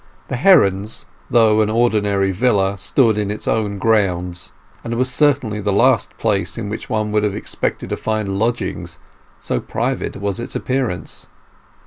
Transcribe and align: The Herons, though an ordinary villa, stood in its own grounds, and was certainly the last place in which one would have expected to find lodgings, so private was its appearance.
The 0.29 0.35
Herons, 0.35 1.05
though 1.29 1.61
an 1.61 1.69
ordinary 1.69 2.31
villa, 2.31 2.75
stood 2.79 3.19
in 3.19 3.29
its 3.29 3.47
own 3.47 3.77
grounds, 3.77 4.51
and 4.83 4.95
was 4.95 5.11
certainly 5.11 5.61
the 5.61 5.71
last 5.71 6.17
place 6.17 6.57
in 6.57 6.69
which 6.69 6.89
one 6.89 7.11
would 7.11 7.21
have 7.23 7.35
expected 7.35 7.91
to 7.91 7.97
find 7.97 8.39
lodgings, 8.39 8.97
so 9.37 9.59
private 9.59 10.17
was 10.17 10.39
its 10.39 10.55
appearance. 10.55 11.27